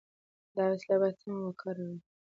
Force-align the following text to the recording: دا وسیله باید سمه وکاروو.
دا 0.55 0.63
وسیله 0.71 0.97
باید 1.01 1.19
سمه 1.21 1.41
وکاروو. 1.45 1.97